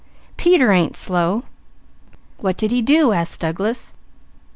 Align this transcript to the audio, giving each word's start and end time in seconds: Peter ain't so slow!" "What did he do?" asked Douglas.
Peter 0.35 0.71
ain't 0.71 0.97
so 0.97 1.05
slow!" 1.05 1.43
"What 2.39 2.57
did 2.57 2.71
he 2.71 2.81
do?" 2.81 3.11
asked 3.11 3.39
Douglas. 3.41 3.93